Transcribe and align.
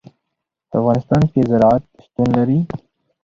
په 0.69 0.75
افغانستان 0.81 1.21
کې 1.31 1.47
زراعت 1.49 1.83
شتون 2.03 2.27
لري. 2.37 2.59